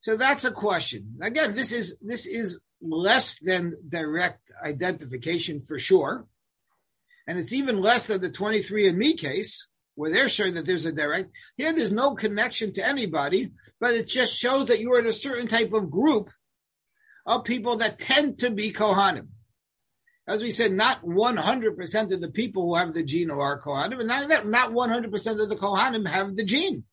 [0.00, 1.18] So that's a question.
[1.20, 6.26] Again, this is this is less than direct identification for sure.
[7.26, 11.30] And it's even less than the 23andMe case, where they're showing that there's a direct.
[11.56, 15.12] Here, there's no connection to anybody, but it just shows that you are in a
[15.12, 16.30] certain type of group
[17.26, 19.26] of people that tend to be Kohanim.
[20.28, 24.08] As we said, not 100% of the people who have the gene are Kohanim, and
[24.08, 26.84] not, not 100% of the Kohanim have the gene.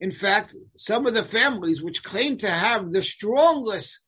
[0.00, 4.00] In fact, some of the families which claim to have the strongest,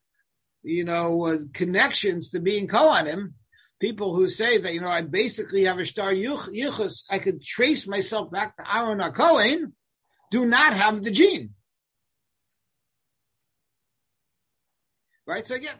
[0.63, 3.35] you know, uh, connections to being Kohanim,
[3.79, 7.87] people who say that, you know, I basically have a star yuchus, I could trace
[7.87, 9.73] myself back to Aaron HaKohen,
[10.31, 11.51] do not have the gene.
[15.27, 15.47] Right?
[15.47, 15.77] So again,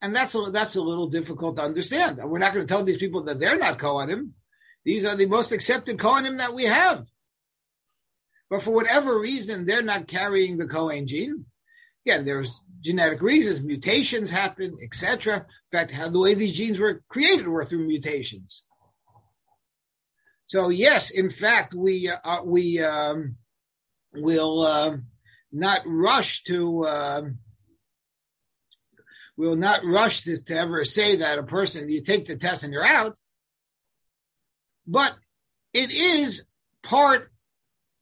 [0.00, 2.20] and that's a, that's a little difficult to understand.
[2.22, 4.30] We're not going to tell these people that they're not Kohanim.
[4.84, 7.06] These are the most accepted Kohanim that we have.
[8.48, 11.46] But for whatever reason, they're not carrying the Kohen gene.
[12.06, 15.36] Again, there's genetic reasons, mutations happen, etc.
[15.36, 18.64] In fact, how the way these genes were created were through mutations.
[20.46, 23.36] So yes, in fact, we uh, we um,
[24.14, 24.96] will uh,
[25.52, 27.22] not rush to uh,
[29.38, 32.64] we will not rush to, to ever say that a person you take the test
[32.64, 33.16] and you're out.
[34.84, 35.14] But
[35.72, 36.44] it is
[36.82, 37.30] part,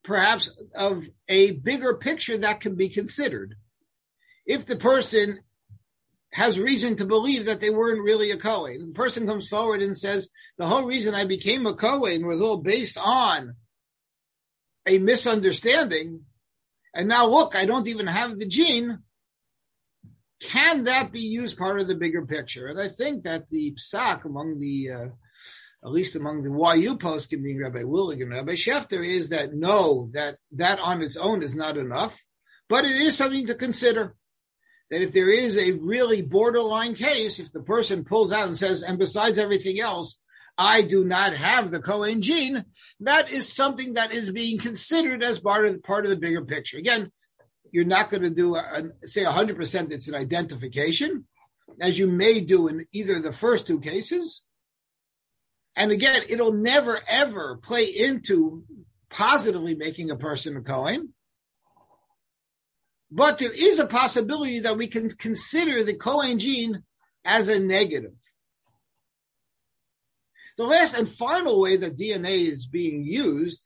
[0.03, 3.55] perhaps, of a bigger picture that can be considered.
[4.47, 5.41] If the person
[6.33, 9.97] has reason to believe that they weren't really a Kohen, the person comes forward and
[9.97, 13.57] says, the whole reason I became a Kohen was all based on
[14.87, 16.23] a misunderstanding.
[16.95, 19.01] And now look, I don't even have the gene.
[20.41, 22.67] Can that be used part of the bigger picture?
[22.69, 25.07] And I think that the psak among the uh,
[25.87, 30.09] at least among the YU poskim being Rabbi Willig and Rabbi Schechter, is that no,
[30.13, 32.25] that that on its own is not enough,
[32.69, 34.17] but it is something to consider.
[34.91, 38.83] That if there is a really borderline case, if the person pulls out and says,
[38.83, 40.21] and besides everything else,
[40.57, 42.65] I do not have the Cohen gene,
[43.01, 46.45] that is something that is being considered as part of the, part of the bigger
[46.45, 46.79] picture.
[46.79, 47.11] Again,
[47.77, 51.27] you're not going to do a, say 100% it's an identification,
[51.79, 54.45] as you may do in either the first two cases,
[55.77, 58.65] and again, it'll never ever play into
[59.11, 61.13] positively making a person a Kohen.
[63.11, 66.83] But there is a possibility that we can consider the Kohen gene
[67.27, 68.15] as a negative.
[70.57, 73.61] The last and final way that DNA is being used,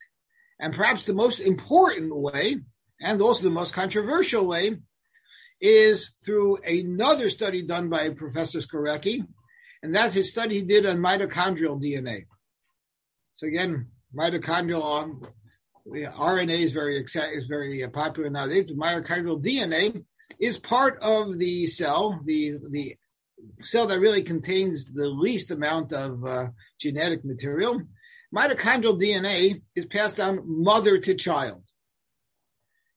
[0.59, 2.59] and perhaps the most important way,
[3.01, 4.79] and also the most controversial way,
[5.61, 9.27] is through another study done by Professor Skorecki,
[9.83, 12.25] and that's his study he did on mitochondrial DNA.
[13.35, 15.27] So again, mitochondrial um,
[15.87, 18.67] RNA is very is very popular nowadays.
[18.67, 20.05] Mitochondrial DNA
[20.39, 22.95] is part of the cell, the the
[23.63, 27.83] cell that really contains the least amount of uh, genetic material.
[28.35, 31.65] Mitochondrial DNA is passed down mother to child.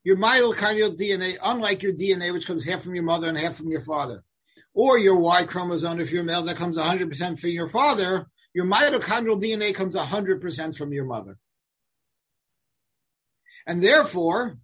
[0.03, 3.69] Your mitochondrial DNA, unlike your DNA, which comes half from your mother and half from
[3.69, 4.23] your father,
[4.73, 9.41] or your Y chromosome, if you're male, that comes 100% from your father, your mitochondrial
[9.41, 11.37] DNA comes 100% from your mother.
[13.65, 14.57] And therefore,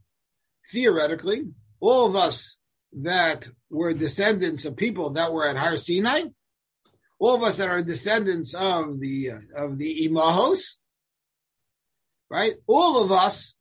[0.72, 1.46] theoretically,
[1.80, 2.58] all of us
[2.92, 6.24] that were descendants of people that were at Har Sinai,
[7.20, 10.76] all of us that are descendants of the of the Imahos,
[12.30, 12.54] right?
[12.68, 13.54] All of us,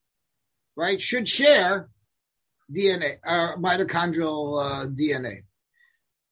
[0.78, 1.88] right, should share
[2.72, 5.42] DNA, uh, mitochondrial uh, DNA.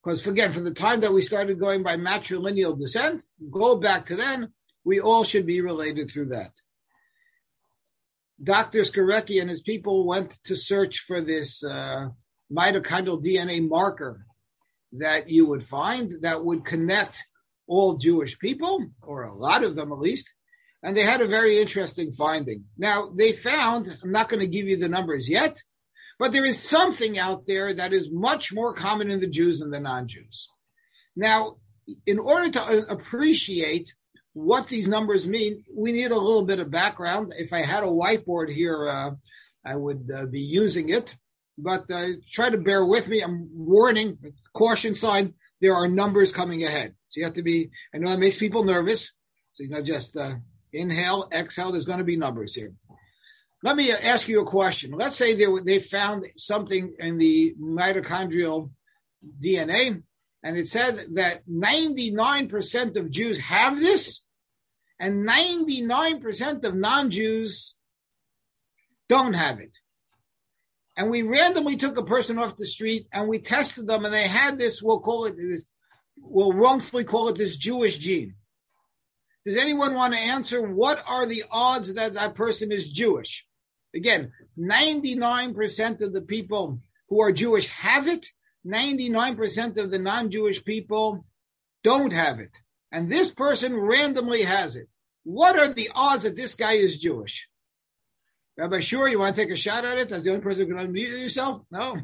[0.02, 4.14] Because again, from the time that we started going by matrilineal descent, go back to
[4.14, 4.52] then,
[4.84, 6.52] we all should be related through that.
[8.40, 8.82] Dr.
[8.82, 12.10] Skorecki and his people went to search for this uh,
[12.52, 14.26] mitochondrial DNA marker
[14.92, 17.24] that you would find that would connect
[17.66, 20.32] all Jewish people, or a lot of them at least.
[20.82, 22.64] And they had a very interesting finding.
[22.76, 25.62] Now, they found, I'm not going to give you the numbers yet,
[26.18, 29.70] but there is something out there that is much more common in the Jews than
[29.70, 30.48] the non Jews.
[31.14, 31.56] Now,
[32.06, 33.94] in order to appreciate
[34.32, 37.32] what these numbers mean, we need a little bit of background.
[37.36, 39.10] If I had a whiteboard here, uh,
[39.64, 41.16] I would uh, be using it,
[41.58, 43.20] but uh, try to bear with me.
[43.22, 44.18] I'm warning,
[44.52, 46.94] caution sign, there are numbers coming ahead.
[47.08, 49.12] So you have to be, I know that makes people nervous.
[49.52, 50.34] So, you know, just uh,
[50.76, 52.72] inhale, exhale, there's going to be numbers here.
[53.62, 54.92] Let me ask you a question.
[54.92, 58.70] Let's say they, they found something in the mitochondrial
[59.42, 60.02] DNA,
[60.42, 64.22] and it said that 99% of Jews have this,
[65.00, 67.74] and 99% of non Jews
[69.08, 69.76] don't have it.
[70.96, 74.26] And we randomly took a person off the street and we tested them, and they
[74.26, 75.72] had this, we'll call it this,
[76.16, 78.34] we'll wrongfully call it this Jewish gene.
[79.46, 83.46] Does anyone want to answer what are the odds that that person is Jewish?
[83.94, 88.26] Again, 99% of the people who are Jewish have it,
[88.66, 91.24] 99% of the non Jewish people
[91.84, 92.58] don't have it.
[92.90, 94.88] And this person randomly has it.
[95.22, 97.48] What are the odds that this guy is Jewish?
[98.58, 100.08] Rabbi, sure, you want to take a shot at it?
[100.08, 101.62] That's the only person who can unmute yourself?
[101.70, 101.96] No.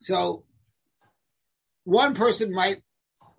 [0.00, 0.44] so
[1.84, 2.80] one person might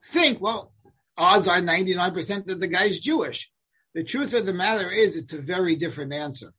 [0.04, 0.74] think, well,
[1.18, 3.52] odds are 99% that the guy's Jewish.
[3.94, 6.54] The truth of the matter is, it's a very different answer.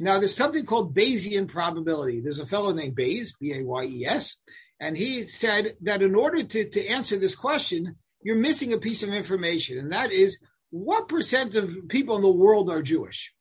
[0.00, 2.20] Now, there's something called Bayesian probability.
[2.20, 4.36] There's a fellow named Bayes, B A Y E S,
[4.80, 9.02] and he said that in order to, to answer this question, you're missing a piece
[9.02, 10.38] of information, and that is
[10.70, 13.32] what percent of people in the world are Jewish?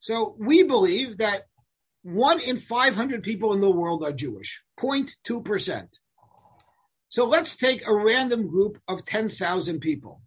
[0.00, 1.42] So we believe that
[2.02, 5.88] one in 500 people in the world are Jewish, 0.2%.
[7.08, 10.20] So let's take a random group of 10,000 people.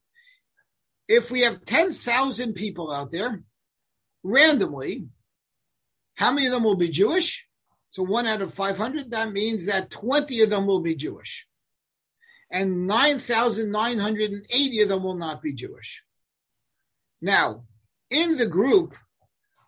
[1.08, 3.44] If we have 10,000 people out there,
[4.24, 5.08] randomly,
[6.16, 7.46] how many of them will be Jewish?
[7.92, 11.46] So one out of 500, that means that 20 of them will be Jewish.
[12.50, 16.04] And 9,980 of them will not be Jewish.
[17.22, 17.66] Now,
[18.10, 18.96] in the group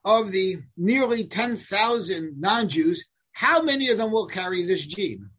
[0.03, 5.30] of the nearly 10,000 non Jews, how many of them will carry this gene?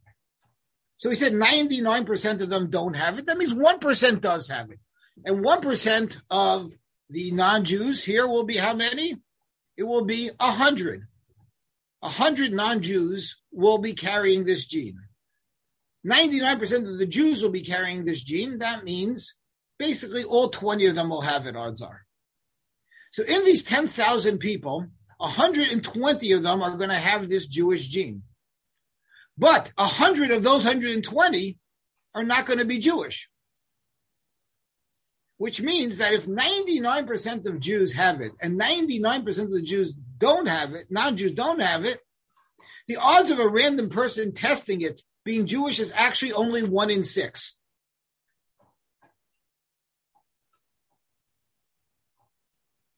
[0.97, 3.25] So he said 99% of them don't have it.
[3.25, 4.79] That means 1% does have it.
[5.23, 6.71] And 1% of
[7.09, 9.17] the non Jews here will be how many?
[9.77, 11.03] It will be 100.
[11.99, 14.99] 100 non Jews will be carrying this gene.
[16.05, 18.59] 99% of the Jews will be carrying this gene.
[18.59, 19.33] That means
[19.79, 22.05] basically all 20 of them will have it, odds are.
[23.11, 24.87] So in these 10,000 people,
[25.17, 28.23] 120 of them are going to have this Jewish gene.
[29.37, 31.57] But 100 of those 120
[32.13, 33.29] are not going to be Jewish.
[35.37, 40.47] Which means that if 99% of Jews have it and 99% of the Jews don't
[40.47, 41.99] have it, non Jews don't have it,
[42.87, 47.03] the odds of a random person testing it being Jewish is actually only one in
[47.03, 47.55] six.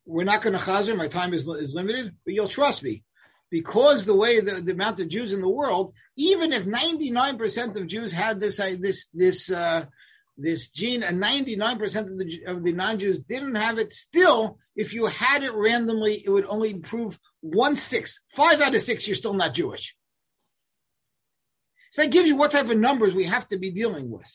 [0.07, 0.97] we're not going to chazer.
[0.97, 3.03] My time is, is limited, but you'll trust me.
[3.49, 7.87] Because the way the, the amount of Jews in the world, even if 99% of
[7.87, 9.85] Jews had this uh, this this uh,
[10.37, 15.05] this gene, and 99% of the of the non-Jews didn't have it, still, if you
[15.05, 18.19] had it randomly, it would only prove one sixth.
[18.29, 19.95] Five out of six, you're still not Jewish.
[21.91, 24.29] So that gives you what type of numbers we have to be dealing with.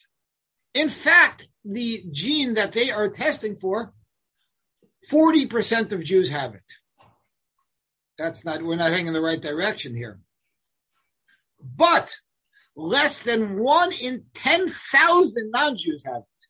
[0.74, 3.92] In fact, the gene that they are testing for
[5.10, 6.72] 40% of Jews have it.
[8.18, 10.18] That's not, we're not heading in the right direction here.
[11.60, 12.14] But
[12.76, 16.46] less than one in 10,000 non Jews have it.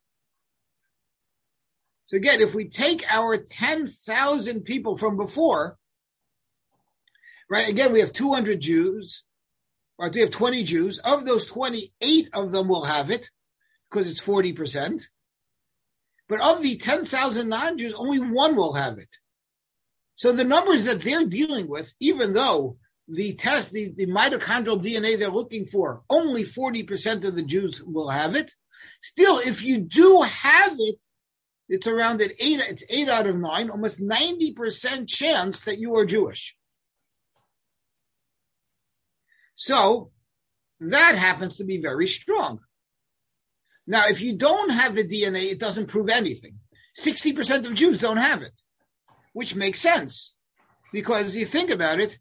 [2.05, 5.79] So again, if we take our 10,000 people from before,
[7.49, 9.25] right, again, we have 200 Jews,
[9.99, 10.99] or we have 20 Jews.
[10.99, 13.31] Of those 28 of them will have it
[13.91, 15.05] because it's 40%.
[16.29, 19.17] But of the 10,000 non Jews, only one will have it.
[20.23, 22.77] So the numbers that they're dealing with, even though
[23.09, 28.09] the test, the, the mitochondrial DNA they're looking for, only 40% of the Jews will
[28.09, 28.55] have it.
[29.01, 31.03] Still, if you do have it,
[31.69, 36.05] it's around at eight, it's eight out of nine, almost 90% chance that you are
[36.05, 36.55] Jewish.
[39.57, 40.13] So
[40.79, 42.61] that happens to be very strong.
[43.89, 46.61] Now, if you don't have the DNA, it doesn't prove anything.
[46.97, 48.63] 60% of Jews don't have it,
[49.33, 50.35] which makes sense
[50.93, 52.19] because you think about it,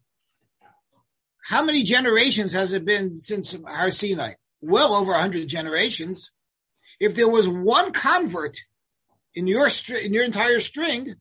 [1.44, 4.34] how many generations has it been since Har Sinai?
[4.60, 6.30] Well over 100 generations.
[7.00, 8.58] If there was one convert
[9.34, 9.68] in your
[10.00, 11.16] in your entire string,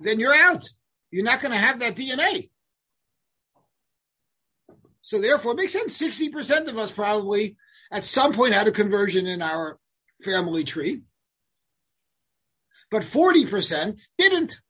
[0.00, 0.68] then you're out.
[1.10, 2.50] You're not going to have that DNA.
[5.00, 5.98] So therefore, it makes sense.
[6.00, 7.56] 60% of us probably
[7.90, 9.78] at some point had a conversion in our
[10.22, 11.02] family tree,
[12.94, 14.60] but 40% didn't.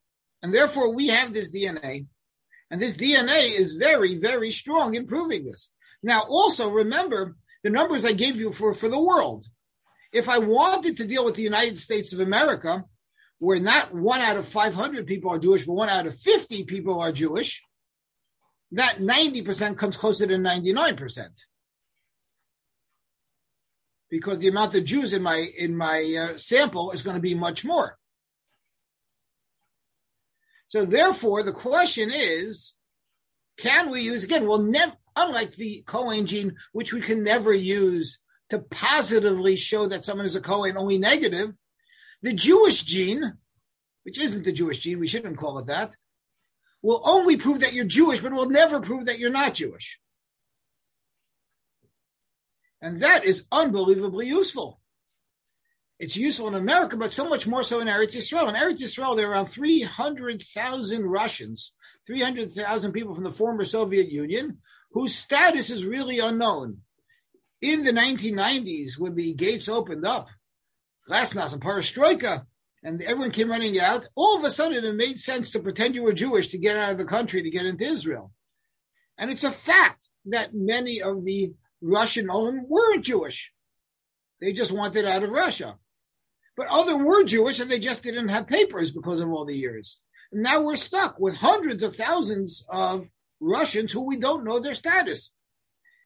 [0.41, 2.07] And therefore, we have this DNA.
[2.71, 5.69] And this DNA is very, very strong in proving this.
[6.01, 9.45] Now, also remember the numbers I gave you for, for the world.
[10.11, 12.83] If I wanted to deal with the United States of America,
[13.37, 16.99] where not one out of 500 people are Jewish, but one out of 50 people
[16.99, 17.61] are Jewish,
[18.71, 21.27] that 90% comes closer to 99%
[24.09, 27.35] because the amount of Jews in my in my uh, sample is going to be
[27.35, 27.99] much more.
[30.67, 32.73] So therefore, the question is,
[33.57, 34.47] can we use again?
[34.47, 40.05] Well, never unlike the Cohen gene, which we can never use to positively show that
[40.05, 41.53] someone is a Cohen, only negative.
[42.21, 43.33] The Jewish gene,
[44.03, 45.95] which isn't the Jewish gene, we shouldn't call it that,
[46.81, 49.99] will only prove that you're Jewish, but will never prove that you're not Jewish.
[52.81, 54.79] And that is unbelievably useful.
[55.97, 58.49] It's useful in America, but so much more so in Eretz Yisrael.
[58.49, 61.73] In Eretz Yisrael, there are around 300,000 Russians,
[62.05, 64.57] 300,000 people from the former Soviet Union,
[64.91, 66.79] whose status is really unknown.
[67.61, 70.27] In the 1990s, when the gates opened up,
[71.09, 72.45] Glasnost and Perestroika,
[72.83, 76.03] and everyone came running out, all of a sudden it made sense to pretend you
[76.03, 78.31] were Jewish to get out of the country to get into Israel.
[79.17, 83.53] And it's a fact that many of the Russian olim weren't Jewish.
[84.41, 85.77] They just wanted out of Russia.
[86.57, 89.99] But other were Jewish and they just didn't have papers because of all the years.
[90.31, 94.75] And now we're stuck with hundreds of thousands of Russians who we don't know their
[94.75, 95.31] status.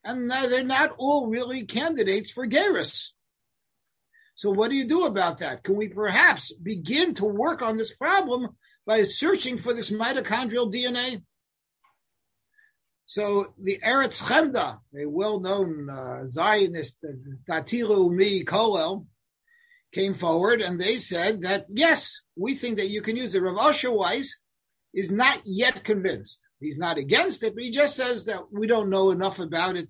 [0.04, 3.10] And they're not all really candidates for Geras.
[4.36, 5.64] So what do you do about that?
[5.64, 8.48] Can we perhaps begin to work on this problem
[8.86, 11.22] by searching for this mitochondrial DNA?
[13.06, 19.08] So the Eretz Chemda, a well-known uh, Zionist, uh, Mi Kolel,
[19.92, 23.42] came forward and they said that yes, we think that you can use it.
[23.42, 24.40] Rav Asher Weiss
[24.94, 26.48] is not yet convinced.
[26.60, 29.90] He's not against it, but he just says that we don't know enough about it.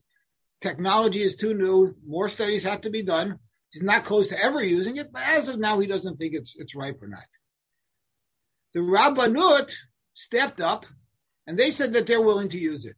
[0.62, 1.96] Technology is too new.
[2.06, 3.40] More studies have to be done.
[3.72, 6.54] He's not close to ever using it, but as of now, he doesn't think it's
[6.58, 7.24] it's ripe or not.
[8.74, 9.74] The Rabbanut
[10.14, 10.86] stepped up,
[11.48, 12.98] and they said that they're willing to use it.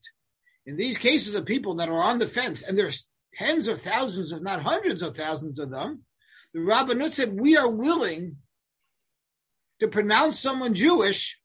[0.66, 4.32] In these cases of people that are on the fence, and there's tens of thousands,
[4.32, 6.04] if not hundreds of thousands of them,
[6.54, 8.38] the Rabbanut said we are willing
[9.80, 11.40] to pronounce someone Jewish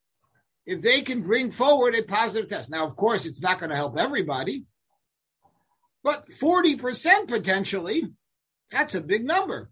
[0.66, 2.70] if they can bring forward a positive test.
[2.70, 4.64] Now, of course, it's not going to help everybody,
[6.02, 8.04] but 40% potentially
[8.70, 9.70] that's a big number.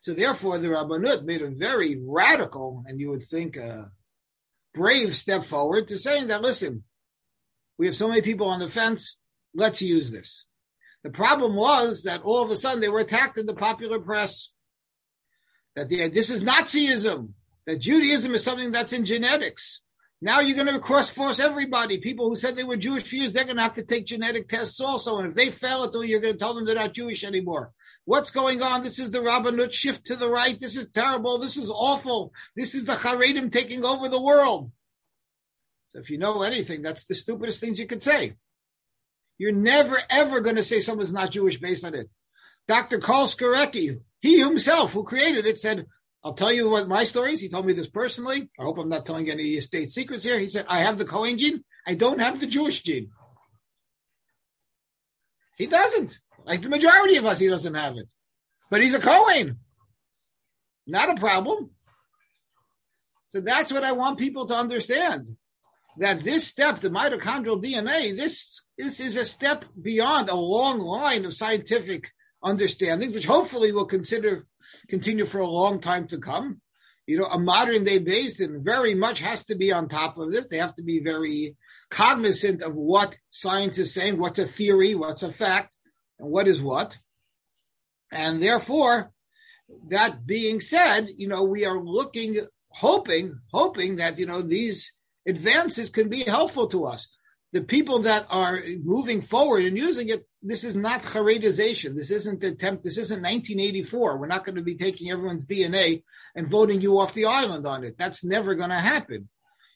[0.00, 3.90] So therefore, the Rabbanut made a very radical, and you would think a
[4.72, 6.84] brave step forward to saying that, listen,
[7.76, 9.18] we have so many people on the fence,
[9.54, 10.46] let's use this.
[11.02, 14.50] The problem was that all of a sudden they were attacked in the popular press.
[15.76, 17.30] That this is Nazism,
[17.66, 19.80] that Judaism is something that's in genetics.
[20.20, 21.96] Now you're going to cross force everybody.
[21.98, 24.48] People who said they were Jewish for years, they're going to have to take genetic
[24.48, 25.18] tests also.
[25.18, 27.72] And if they fail it, you're going to tell them they're not Jewish anymore.
[28.04, 28.82] What's going on?
[28.82, 30.60] This is the Rabbanut shift to the right.
[30.60, 31.38] This is terrible.
[31.38, 32.34] This is awful.
[32.54, 34.70] This is the Haredim taking over the world.
[35.88, 38.34] So if you know anything, that's the stupidest things you could say.
[39.40, 42.14] You're never, ever going to say someone's not Jewish based on it.
[42.68, 42.98] Dr.
[42.98, 45.86] Karl Skorecki, he himself who created it, said
[46.22, 47.40] I'll tell you what my story is.
[47.40, 48.50] He told me this personally.
[48.60, 50.38] I hope I'm not telling any state secrets here.
[50.38, 51.64] He said, I have the Cohen gene.
[51.86, 53.08] I don't have the Jewish gene.
[55.56, 56.18] He doesn't.
[56.44, 58.12] Like the majority of us, he doesn't have it.
[58.70, 59.60] But he's a Cohen.
[60.86, 61.70] Not a problem.
[63.28, 65.28] So that's what I want people to understand.
[65.98, 71.24] That this step, the mitochondrial DNA, this, this is a step beyond a long line
[71.24, 72.10] of scientific
[72.42, 74.46] understanding, which hopefully will consider
[74.88, 76.60] continue for a long time to come.
[77.06, 80.46] You know, a modern day Din very much has to be on top of this.
[80.46, 81.56] They have to be very
[81.90, 85.76] cognizant of what science is saying, what's a theory, what's a fact,
[86.18, 86.98] and what is what.
[88.12, 89.10] And therefore,
[89.88, 92.38] that being said, you know, we are looking,
[92.68, 94.92] hoping, hoping that, you know, these
[95.30, 97.08] advances can be helpful to us
[97.52, 101.94] the people that are moving forward and using it, this is not Haredization.
[101.96, 102.84] This isn't attempt.
[102.84, 104.18] This isn't 1984.
[104.18, 106.04] We're not going to be taking everyone's DNA
[106.36, 107.98] and voting you off the island on it.
[107.98, 109.28] That's never going to happen.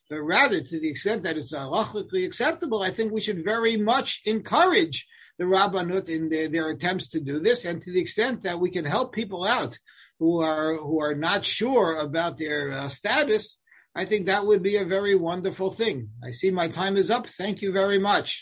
[0.08, 4.22] But rather, to the extent that it's halachically acceptable, I think we should very much
[4.24, 5.06] encourage
[5.38, 8.70] the Rabbanut in their, their attempts to do this, and to the extent that we
[8.70, 9.76] can help people out
[10.20, 13.58] who are who are not sure about their uh, status,
[13.96, 16.08] I think that would be a very wonderful thing.
[16.22, 17.28] I see my time is up.
[17.28, 18.32] Thank you very much.